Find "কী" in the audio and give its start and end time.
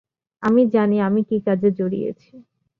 1.23-1.37